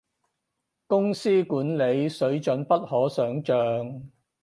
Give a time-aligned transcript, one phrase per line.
[0.87, 4.01] 公司管理，水準不可想像